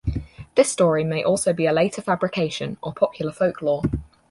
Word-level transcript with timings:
This 0.55 0.71
story 0.71 1.03
may 1.03 1.23
also 1.23 1.53
be 1.53 1.67
a 1.67 1.71
later 1.71 2.01
fabrication, 2.01 2.77
or 2.81 2.91
popular 2.91 3.31
folklore. 3.31 3.83